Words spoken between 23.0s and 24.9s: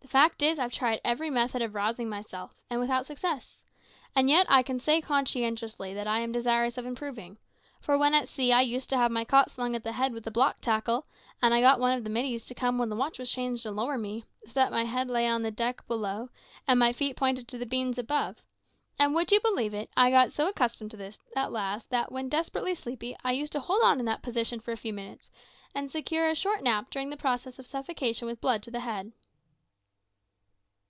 I used to hold on in that position for a